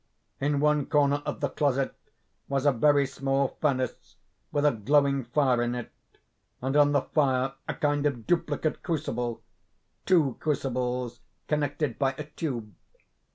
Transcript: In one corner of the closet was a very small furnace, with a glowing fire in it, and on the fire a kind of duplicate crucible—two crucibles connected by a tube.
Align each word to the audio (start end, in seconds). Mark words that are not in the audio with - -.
In 0.39 0.59
one 0.59 0.87
corner 0.87 1.21
of 1.27 1.41
the 1.41 1.49
closet 1.49 1.93
was 2.49 2.65
a 2.65 2.71
very 2.71 3.05
small 3.05 3.57
furnace, 3.61 4.15
with 4.51 4.65
a 4.65 4.71
glowing 4.71 5.23
fire 5.25 5.61
in 5.61 5.75
it, 5.75 5.91
and 6.59 6.75
on 6.75 6.91
the 6.91 7.03
fire 7.03 7.53
a 7.67 7.75
kind 7.75 8.07
of 8.07 8.25
duplicate 8.25 8.81
crucible—two 8.81 10.37
crucibles 10.39 11.19
connected 11.47 11.99
by 11.99 12.13
a 12.17 12.23
tube. 12.23 12.73